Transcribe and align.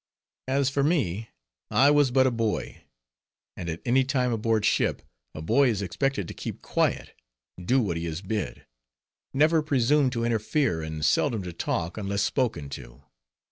As 0.47 0.71
for 0.71 0.83
me, 0.83 1.29
I 1.69 1.91
was 1.91 2.09
but 2.09 2.25
a 2.25 2.31
boy; 2.31 2.81
and 3.55 3.69
at 3.69 3.83
any 3.85 4.03
time 4.03 4.33
aboard 4.33 4.65
ship, 4.65 5.03
a 5.35 5.43
boy 5.43 5.69
is 5.69 5.83
expected 5.83 6.27
to 6.27 6.33
keep 6.33 6.63
quiet, 6.63 7.13
do 7.63 7.79
what 7.79 7.97
he 7.97 8.07
is 8.07 8.23
bid, 8.23 8.65
never 9.31 9.61
presume 9.61 10.09
to 10.09 10.23
interfere, 10.25 10.81
and 10.81 11.05
seldom 11.05 11.43
to 11.43 11.53
talk, 11.53 11.97
unless 11.97 12.23
spoken 12.23 12.67
to. 12.69 13.03